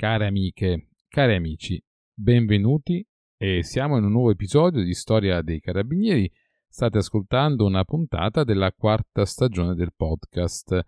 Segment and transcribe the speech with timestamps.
[0.00, 1.78] Care amiche, cari amici,
[2.14, 3.06] benvenuti
[3.36, 6.26] e siamo in un nuovo episodio di Storia dei Carabinieri.
[6.66, 10.80] State ascoltando una puntata della quarta stagione del podcast.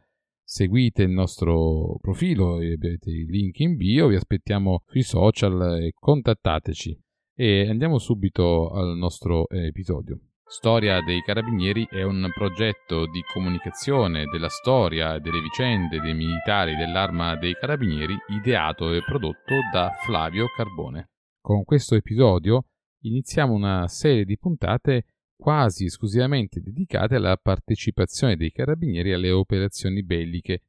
[0.43, 6.99] Seguite il nostro profilo avete il link in bio, vi aspettiamo sui social e contattateci.
[7.35, 10.21] E andiamo subito al nostro episodio.
[10.53, 17.37] Storia dei Carabinieri è un progetto di comunicazione della storia delle vicende dei militari dell'Arma
[17.37, 21.09] dei Carabinieri ideato e prodotto da Flavio Carbone.
[21.41, 22.66] Con questo episodio
[23.05, 30.64] iniziamo una serie di puntate quasi esclusivamente dedicate alla partecipazione dei carabinieri alle operazioni belliche,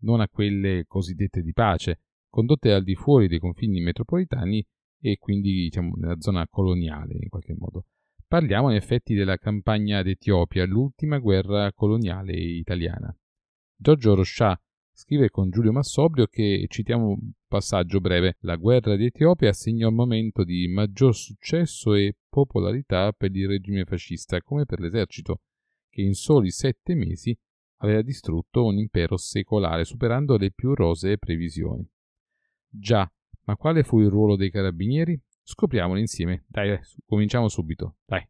[0.00, 4.66] non a quelle cosiddette di pace, condotte al di fuori dei confini metropolitani
[5.00, 7.84] e quindi diciamo, nella zona coloniale in qualche modo.
[8.28, 13.10] Parliamo in effetti della campagna d'Etiopia, l'ultima guerra coloniale italiana.
[13.74, 14.60] Giorgio Roscià
[14.92, 19.94] scrive con Giulio Massobrio che, citiamo un passaggio breve, la guerra di Etiopia segnò il
[19.94, 25.40] momento di maggior successo e popolarità per il regime fascista come per l'esercito,
[25.88, 27.34] che in soli sette mesi
[27.78, 31.88] aveva distrutto un impero secolare, superando le più rosee previsioni.
[32.68, 33.10] Già,
[33.44, 35.18] ma quale fu il ruolo dei carabinieri?
[35.50, 36.44] Scopriamolo insieme.
[36.46, 37.96] Dai, cominciamo subito.
[38.04, 38.22] Dai.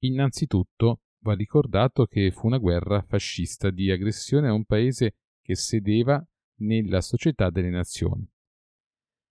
[0.00, 6.20] Innanzitutto va ricordato che fu una guerra fascista di aggressione a un paese che sedeva
[6.62, 8.28] nella società delle nazioni.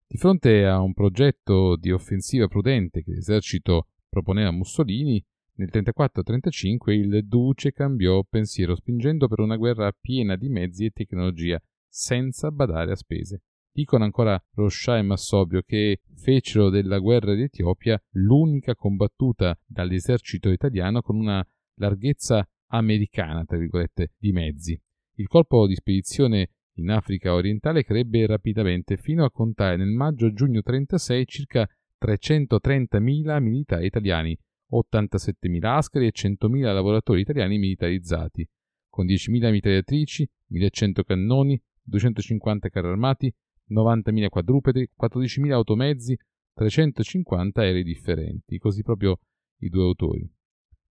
[0.07, 6.91] Di fronte a un progetto di offensiva prudente che l'esercito proponeva a Mussolini, nel 34-35
[6.91, 11.59] il Duce cambiò pensiero spingendo per una guerra piena di mezzi e tecnologia
[11.89, 13.43] senza badare a spese.
[13.73, 21.17] Dicono ancora Roscià e Massobio che fecero della guerra d'Etiopia l'unica combattuta dall'esercito italiano con
[21.17, 24.81] una larghezza americana, tra virgolette, di mezzi.
[25.15, 31.27] Il colpo di spedizione in Africa orientale crebbe rapidamente fino a contare nel maggio-giugno 36
[31.27, 31.69] circa
[32.01, 34.39] 330.000 militari italiani,
[34.73, 38.49] 87.000 askari e 100.000 lavoratori italiani militarizzati,
[38.89, 43.33] con 10.000 mitragliatrici, 1.100 cannoni, 250 carri armati,
[43.71, 46.19] 90.000 quadrupedi, 14.000 automezzi,
[46.55, 49.19] 350 aerei differenti, così proprio
[49.59, 50.31] i due autori.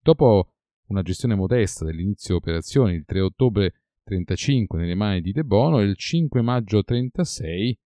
[0.02, 0.54] Dopo
[0.88, 5.84] una gestione modesta dell'inizio operazioni il 3 ottobre 35 nelle mani di De Bono e
[5.84, 7.78] il 5 maggio 36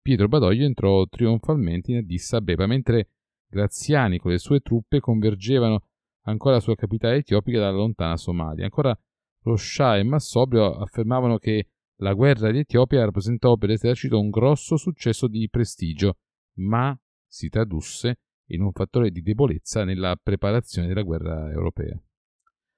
[0.00, 3.10] Pietro Badoglio entrò trionfalmente in Addis Abeba mentre
[3.46, 5.82] Graziani con le sue truppe convergevano
[6.22, 8.64] ancora sulla capitale etiopica dalla lontana Somalia.
[8.64, 8.98] Ancora
[9.42, 11.68] Roscià e Massobrio affermavano che
[12.00, 16.18] la guerra di Etiopia rappresentò per l'esercito un grosso successo di prestigio,
[16.58, 18.20] ma si tradusse
[18.50, 22.00] in un fattore di debolezza nella preparazione della guerra europea.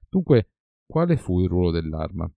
[0.09, 0.51] Dunque,
[0.85, 2.31] quale fu il ruolo dell'arma?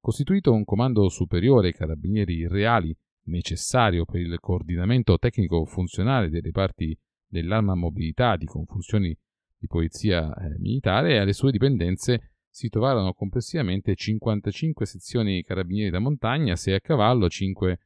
[0.00, 2.94] Costituito un comando superiore ai carabinieri reali
[3.26, 6.96] necessario per il coordinamento tecnico-funzionale delle parti
[7.26, 9.16] dell'arma mobilitati con funzioni
[9.56, 16.54] di polizia eh, militare, alle sue dipendenze si trovarono complessivamente 55 sezioni carabinieri da montagna,
[16.54, 17.78] 6 a cavallo, 5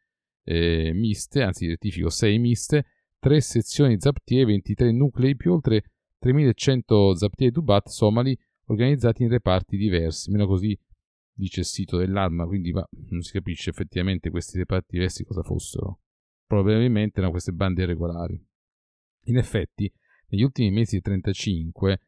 [0.45, 2.85] eh, miste, anzi rettifico 6 miste,
[3.19, 5.85] 3 sezioni zaptier, 23 nuclei più oltre
[6.19, 10.79] 3100 zaptier dubat somali organizzati in reparti diversi, meno così
[11.33, 16.01] dice il sito dell'arma, quindi va, non si capisce effettivamente questi reparti diversi cosa fossero.
[16.47, 18.39] Probabilmente erano queste bande irregolari.
[19.29, 19.91] In effetti,
[20.29, 22.01] negli ultimi mesi del 35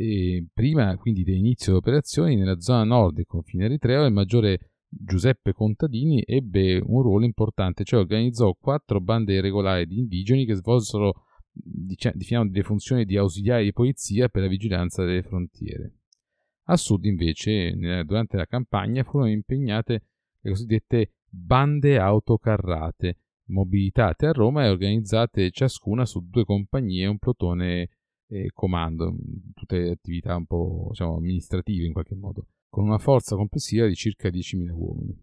[0.00, 5.52] e prima quindi dell'inizio delle operazioni, nella zona nord del confine eritreo, il maggiore Giuseppe
[5.52, 12.48] Contadini ebbe un ruolo importante, cioè organizzò quattro bande irregolari di indigeni che svolsero diciamo,
[12.48, 15.94] delle funzioni di ausiliari di polizia per la vigilanza delle frontiere.
[16.66, 20.02] A sud, invece, durante la campagna furono impegnate
[20.38, 23.16] le cosiddette bande autocarrate,
[23.46, 27.88] mobilitate a Roma e organizzate ciascuna su due compagnie e un plotone
[28.28, 29.14] e comando,
[29.54, 34.28] tutte attività un po' diciamo, amministrative in qualche modo, con una forza complessiva di circa
[34.28, 35.16] 10.000 uomini.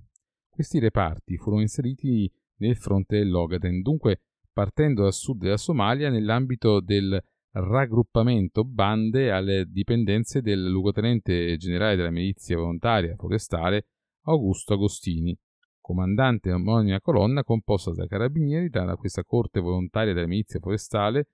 [0.49, 4.21] Questi reparti furono inseriti nel fronte dell'Ogaden, dunque
[4.51, 7.21] partendo a sud della Somalia nell'ambito del
[7.51, 13.87] raggruppamento bande alle dipendenze del luogotenente generale della milizia volontaria forestale
[14.23, 15.37] Augusto Agostini,
[15.79, 21.27] comandante di un'omonima colonna composta da carabinieri da questa corte volontaria della milizia forestale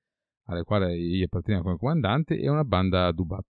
[0.52, 3.46] alla quale egli apparteneva come comandante, e una banda Dubat.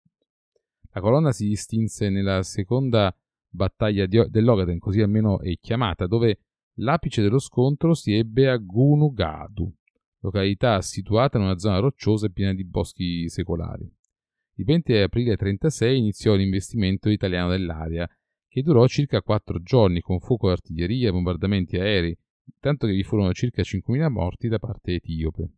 [0.94, 3.16] La colonna si distinse nella seconda
[3.48, 6.40] battaglia dell'Ogaden, così almeno è chiamata, dove
[6.76, 9.74] l'apice dello scontro si ebbe a Gunugadu,
[10.20, 13.84] località situata in una zona rocciosa e piena di boschi secolari.
[14.56, 18.08] Il 20 aprile 1936 iniziò l'investimento italiano dell'area,
[18.48, 22.18] che durò circa quattro giorni con fuoco d'artiglieria e bombardamenti aerei,
[22.60, 25.52] tanto che vi furono circa 5.000 morti da parte etiope.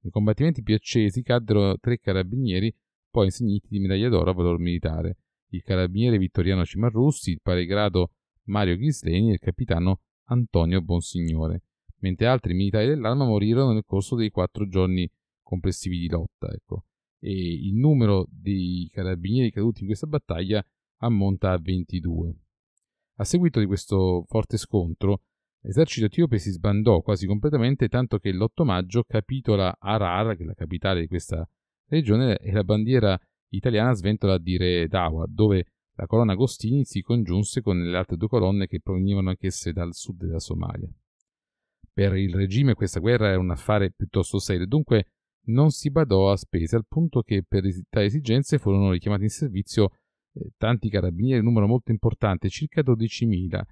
[0.00, 2.74] Nei combattimenti più accesi caddero tre carabinieri,
[3.10, 5.18] poi insigniti di medaglia d'oro a valor militare,
[5.50, 8.12] il carabiniere Vittoriano Cimarrussi, il paregrado
[8.44, 11.62] Mario Ghisleni e il capitano Antonio Bonsignore,
[11.98, 15.10] mentre altri militari dell'arma morirono nel corso dei quattro giorni
[15.42, 16.48] complessivi di lotta.
[16.52, 16.84] Ecco.
[17.18, 20.64] E il numero dei carabinieri caduti in questa battaglia
[20.98, 22.34] ammonta a 22.
[23.16, 25.22] A seguito di questo forte scontro,
[25.66, 30.54] l'esercito etiope si sbandò quasi completamente, tanto che l'8 maggio capitola Arar, che è la
[30.54, 31.46] capitale di questa
[31.88, 33.18] regione, e la bandiera
[33.48, 35.66] italiana sventola a dire Dawa, dove
[35.96, 40.24] la colonna Agostini si congiunse con le altre due colonne che provenivano anch'esse dal sud
[40.24, 40.88] della Somalia.
[41.92, 45.06] Per il regime questa guerra era un affare piuttosto serio, dunque
[45.46, 49.90] non si badò a spese, al punto che per tali esigenze furono richiamati in servizio
[50.34, 53.62] eh, tanti carabinieri, numero molto importante, circa 12.000.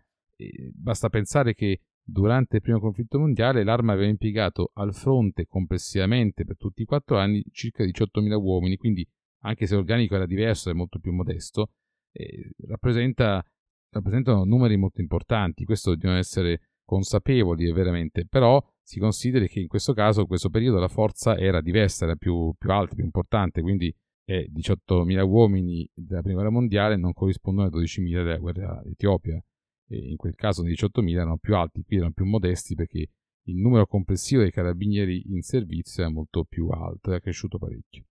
[0.74, 6.56] Basta pensare che durante il primo conflitto mondiale l'arma aveva impiegato al fronte complessivamente per
[6.56, 9.06] tutti i quattro anni circa 18.000 uomini, quindi
[9.44, 11.70] anche se l'organico era diverso e molto più modesto,
[12.12, 13.44] eh, rappresenta,
[13.90, 15.64] rappresentano numeri molto importanti.
[15.64, 20.78] Questo dobbiamo essere consapevoli veramente, però si consideri che in questo caso, in questo periodo,
[20.78, 23.94] la forza era diversa, era più, più alta, più importante, quindi
[24.26, 29.42] eh, 18.000 uomini della prima guerra mondiale non corrispondono ai 12.000 della guerra d'Etiopia.
[29.88, 33.10] In quel caso 18.000 erano più alti, qui erano più modesti perché
[33.44, 38.04] il numero complessivo dei carabinieri in servizio era molto più alto, era cresciuto parecchio.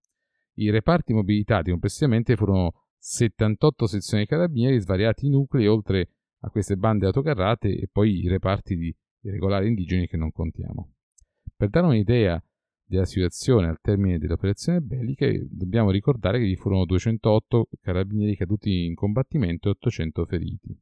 [0.55, 6.09] I reparti mobilitati complessivamente furono 78 sezioni carabinieri svariati nuclei oltre
[6.41, 10.93] a queste bande autocarrate e poi i reparti di irregolari indigeni che non contiamo.
[11.55, 12.41] Per dare un'idea
[12.85, 18.85] della situazione al termine delle operazioni belliche, dobbiamo ricordare che vi furono 208 carabinieri caduti
[18.85, 20.77] in combattimento e 800 feriti.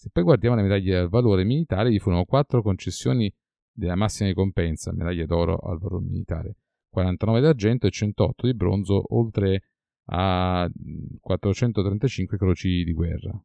[0.00, 3.30] Se poi guardiamo le medaglie al valore militare, vi furono 4 concessioni
[3.70, 6.56] della massima ricompensa, medaglie d'oro al valore militare,
[6.88, 9.60] 49 d'argento e 108 di bronzo, oltre
[10.06, 10.66] a
[11.20, 13.38] 435 croci di guerra.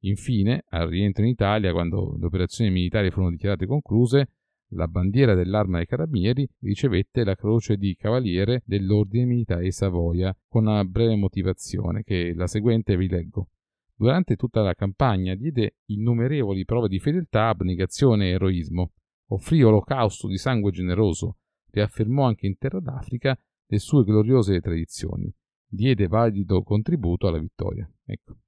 [0.00, 4.30] Infine, al rientro in Italia, quando le operazioni militari furono dichiarate concluse,
[4.70, 10.66] la bandiera dell'arma dei carabinieri ricevette la croce di cavaliere dell'Ordine Militare di Savoia, con
[10.66, 13.46] una breve motivazione che la seguente vi leggo.
[14.00, 18.92] Durante tutta la campagna diede innumerevoli prove di fedeltà, abnegazione e eroismo.
[19.32, 21.36] Offrì olocausto di sangue generoso,
[21.70, 25.30] riaffermò anche in terra d'Africa le sue gloriose tradizioni
[25.68, 27.86] diede valido contributo alla vittoria.
[28.06, 28.38] Ecco.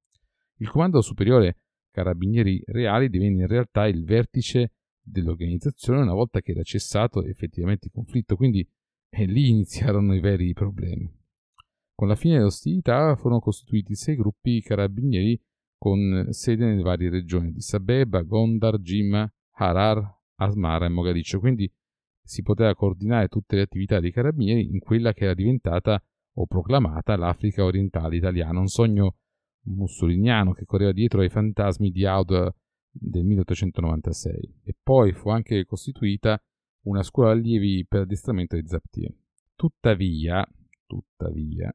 [0.57, 1.59] Il Comando Superiore
[1.91, 4.73] Carabinieri Reali divenne in realtà il vertice
[5.03, 8.67] dell'organizzazione una volta che era cessato effettivamente il conflitto, quindi
[9.11, 11.21] eh, lì iniziarono i veri problemi.
[12.03, 15.41] Con la fine delle ostilità furono costituiti sei gruppi carabinieri
[15.79, 21.73] con sede nelle varie regioni di Sabeba, Gondar, Jimma, Harar, Asmara e Mogadiscio, quindi
[22.21, 26.03] si poteva coordinare tutte le attività dei carabinieri in quella che era diventata
[26.39, 29.19] o proclamata l'Africa orientale italiana, un sogno
[29.67, 32.53] mussoliniano che correva dietro ai fantasmi di Aude
[32.91, 36.43] del 1896 e poi fu anche costituita
[36.87, 39.15] una scuola allievi per addestramento di Zaptier.
[39.55, 40.45] Tuttavia,
[40.85, 41.73] tuttavia,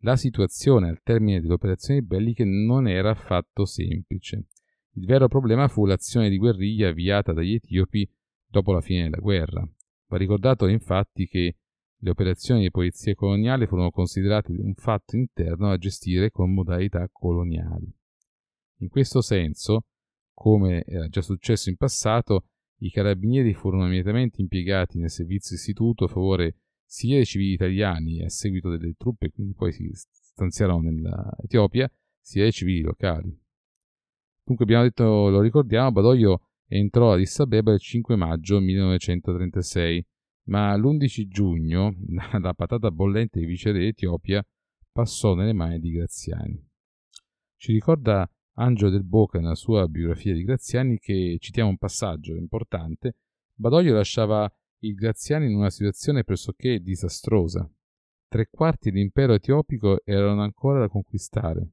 [0.00, 4.46] la situazione al termine delle operazioni belliche non era affatto semplice.
[4.92, 8.08] Il vero problema fu l'azione di guerriglia avviata dagli etiopi
[8.46, 9.68] dopo la fine della guerra.
[10.08, 11.56] Va ricordato infatti che
[11.98, 17.90] le operazioni di polizia coloniale furono considerate un fatto interno da gestire con modalità coloniali.
[18.80, 19.86] In questo senso,
[20.32, 22.44] come era già successo in passato,
[22.80, 28.28] i carabinieri furono immediatamente impiegati nel servizio istituto a favore sia dei civili italiani a
[28.28, 31.90] seguito delle truppe, quindi poi si stanziarono nell'Etiopia,
[32.20, 33.36] sia dei civili locali.
[34.44, 40.06] Dunque abbiamo detto, lo ricordiamo, Badoglio entrò a Addis Abeba il 5 maggio 1936
[40.46, 41.94] ma l'11 giugno
[42.40, 44.44] la patata bollente di viceré d'Etiopia
[44.90, 46.64] passò nelle mani di Graziani.
[47.56, 53.16] Ci ricorda Angelo del Boca nella sua biografia di Graziani che, citiamo un passaggio importante,
[53.54, 54.50] Badoglio lasciava
[54.86, 57.68] il Graziani in una situazione pressoché disastrosa.
[58.28, 61.70] Tre quarti dell'impero etiopico erano ancora da conquistare.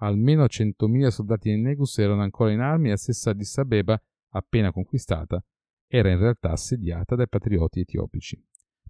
[0.00, 4.72] Almeno 100.000 soldati del Negus erano ancora in armi e la stessa Addis Abeba, appena
[4.72, 5.42] conquistata,
[5.86, 8.42] era in realtà assediata dai patrioti etiopici.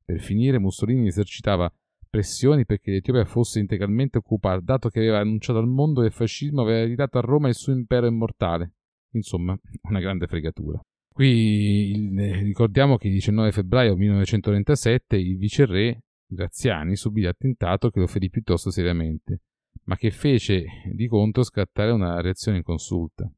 [0.05, 1.73] Per finire, Mussolini esercitava
[2.09, 6.63] pressioni perché l'Etiopia fosse integralmente occupata, dato che aveva annunciato al mondo che il fascismo
[6.63, 8.73] aveva ereditato a Roma il suo impero immortale.
[9.13, 10.81] Insomma, una grande fregatura.
[11.17, 18.07] Qui il, ricordiamo che il 19 febbraio 1937 il viceré Graziani subì l'attentato che lo
[18.07, 19.41] ferì piuttosto seriamente,
[19.85, 23.33] ma che fece di contro scattare una reazione inconsulta.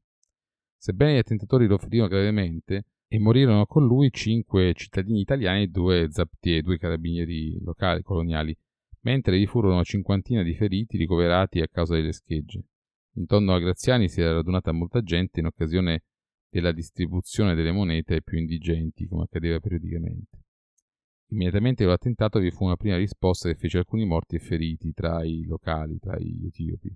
[0.75, 6.07] Sebbene gli attentatori lo ferirono gravemente e morirono con lui cinque cittadini italiani e due
[6.09, 8.53] zaptier, due carabinieri locali coloniali,
[9.03, 12.61] mentre vi furono una cinquantina di feriti ricoverati a causa delle schegge.
[13.13, 16.03] Intorno a Graziani si era radunata molta gente in occasione
[16.49, 20.39] della distribuzione delle monete ai più indigenti, come accadeva periodicamente.
[21.31, 25.23] Immediatamente dopo l'attentato vi fu una prima risposta che fece alcuni morti e feriti tra
[25.23, 26.89] i locali, tra gli etiopi.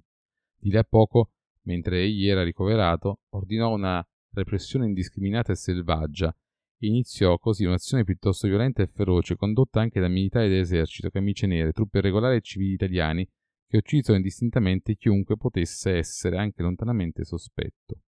[0.58, 1.34] Di lì a poco,
[1.64, 6.36] mentre egli era ricoverato, ordinò una repressione indiscriminata e selvaggia
[6.80, 11.72] e iniziò così un'azione piuttosto violenta e feroce condotta anche da militari dell'esercito, camicie nere,
[11.72, 13.28] truppe regolari e civili italiani
[13.68, 18.00] che uccisero indistintamente chiunque potesse essere anche lontanamente sospetto.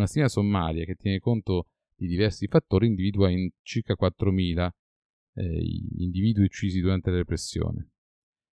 [0.00, 4.70] Una stima sommaria che tiene conto di diversi fattori individua in circa 4.000
[5.34, 7.90] eh, individui uccisi durante la repressione.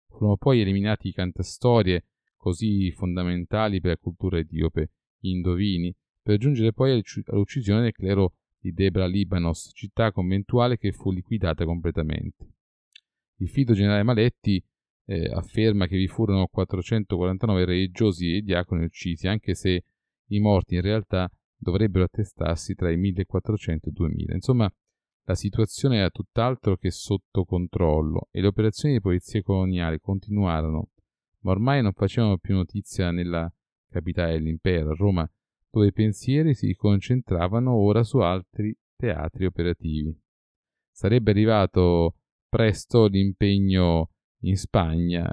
[0.08, 2.04] Furono poi eliminati i cantastorie
[2.36, 5.90] così fondamentali per la cultura etiope, gli indovini,
[6.20, 12.46] per giungere poi all'uccisione del clero di Debra Libanos, città conventuale che fu liquidata completamente.
[13.36, 14.62] Il fido generale Maletti
[15.06, 19.84] eh, afferma che vi furono 449 religiosi e diaconi uccisi, anche se
[20.26, 24.34] i morti in realtà dovrebbero attestarsi tra i 1400 e i 2000.
[24.34, 24.72] Insomma,
[25.24, 30.90] la situazione era tutt'altro che sotto controllo e le operazioni di polizia coloniale continuarono,
[31.40, 33.52] ma ormai non facevano più notizia nella
[33.90, 35.30] capitale dell'impero, a Roma,
[35.70, 40.18] dove i pensieri si concentravano ora su altri teatri operativi.
[40.90, 42.14] Sarebbe arrivato
[42.48, 44.10] presto l'impegno
[44.42, 45.30] in Spagna.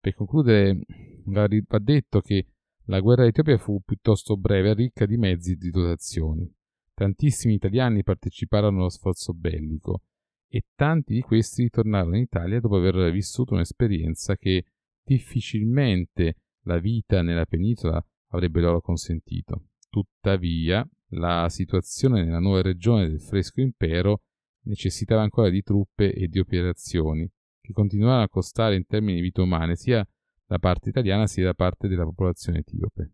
[0.00, 0.80] Per concludere,
[1.24, 1.46] va
[1.78, 2.46] detto che
[2.86, 6.50] la guerra d'Etiopia fu piuttosto breve e ricca di mezzi e di dotazioni.
[6.94, 10.02] Tantissimi italiani parteciparono allo sforzo bellico
[10.48, 14.64] e tanti di questi ritornarono in Italia dopo aver vissuto un'esperienza che
[15.02, 19.66] difficilmente la vita nella penisola avrebbe loro consentito.
[19.88, 24.22] Tuttavia, la situazione nella nuova regione del fresco impero
[24.62, 27.28] necessitava ancora di truppe e di operazioni
[27.60, 30.06] che continuavano a costare in termini di vite umane sia
[30.46, 33.12] da parte italiana sia da parte della popolazione etiope.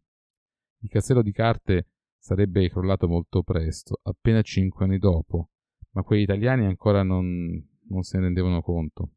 [0.80, 5.50] Il castello di carte sarebbe crollato molto presto, appena cinque anni dopo,
[5.92, 7.50] ma quegli italiani ancora non,
[7.88, 9.12] non se ne rendevano conto.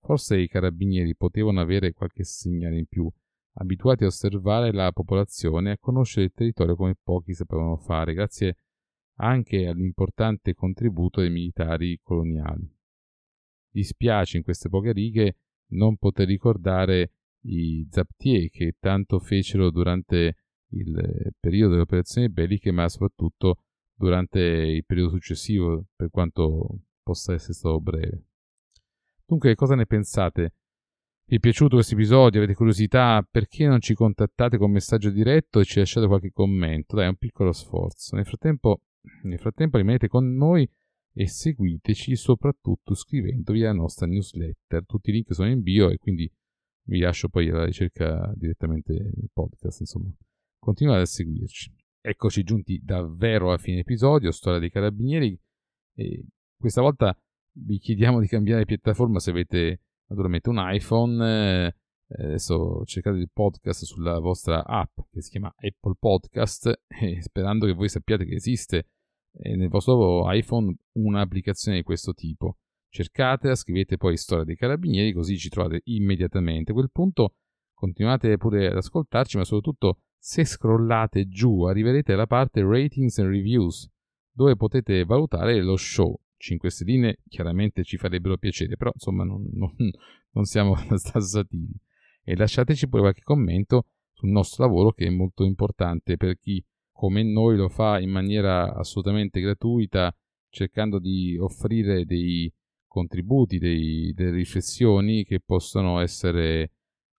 [0.00, 3.10] Forse i carabinieri potevano avere qualche segnale in più,
[3.54, 8.58] abituati a osservare la popolazione e a conoscere il territorio come pochi sapevano fare, grazie
[9.16, 12.68] anche all'importante contributo dei militari coloniali.
[13.70, 17.12] Dispiace in queste poche righe non poter ricordare
[17.44, 20.36] i Zaptier che tanto fecero durante
[20.68, 23.58] il periodo delle operazioni belliche, ma soprattutto
[23.94, 28.24] durante il periodo successivo, per quanto possa essere stato breve.
[29.26, 30.54] Dunque, cosa ne pensate?
[31.26, 32.40] Vi è piaciuto questo episodio?
[32.40, 33.26] Avete curiosità?
[33.28, 36.96] Perché non ci contattate con messaggio diretto e ci lasciate qualche commento?
[36.96, 38.16] Dai, un piccolo sforzo.
[38.16, 38.82] Nel frattempo,
[39.22, 40.68] nel frattempo rimanete con noi
[41.14, 44.84] e seguiteci soprattutto iscrivendovi alla nostra newsletter.
[44.84, 46.30] Tutti i link sono in bio e quindi
[46.86, 49.80] vi lascio poi alla ricerca direttamente nel podcast.
[49.80, 50.12] Insomma,
[50.58, 51.72] continuate a seguirci.
[52.00, 55.38] Eccoci giunti davvero alla fine episodio, storia dei carabinieri.
[55.96, 56.24] E
[56.56, 57.16] questa volta
[57.56, 61.66] vi chiediamo di cambiare piattaforma se avete naturalmente un iPhone.
[62.06, 66.82] Eh, adesso cercate il podcast sulla vostra app che si chiama Apple Podcast
[67.20, 68.88] sperando che voi sappiate che esiste
[69.32, 72.58] eh, nel vostro iPhone un'applicazione di questo tipo.
[72.94, 76.70] Cercatela, scrivete poi Storia dei Carabinieri, così ci trovate immediatamente.
[76.70, 77.34] A quel punto
[77.74, 83.90] continuate pure ad ascoltarci, ma soprattutto se scrollate giù arriverete alla parte Ratings and Reviews,
[84.30, 86.16] dove potete valutare lo show.
[86.36, 89.74] 5 stelline chiaramente ci farebbero piacere, però insomma non, non,
[90.30, 91.74] non siamo tassativi.
[92.22, 97.24] E lasciateci pure qualche commento sul nostro lavoro che è molto importante per chi come
[97.24, 100.16] noi lo fa in maniera assolutamente gratuita,
[100.48, 102.48] cercando di offrire dei
[102.94, 106.70] contributi, dei, delle riflessioni che possono essere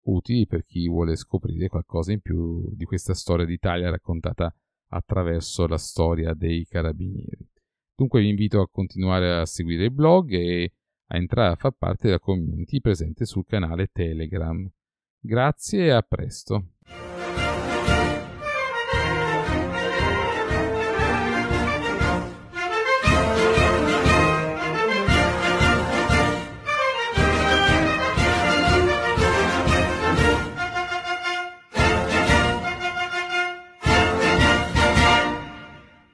[0.03, 4.55] utili per chi vuole scoprire qualcosa in più di questa storia d'Italia raccontata
[4.91, 7.45] attraverso la storia dei carabinieri.
[7.93, 10.71] Dunque vi invito a continuare a seguire il blog e
[11.07, 14.65] a entrare a far parte della community presente sul canale Telegram.
[15.19, 16.74] Grazie e a presto.